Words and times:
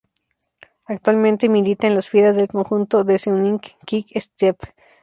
Actualmente 0.87 1.47
milita 1.47 1.85
en 1.85 1.93
las 1.93 2.09
filas 2.09 2.35
del 2.35 2.47
conjunto 2.47 3.03
Deceuninck-Quick 3.03 4.19
Step. 4.19 4.57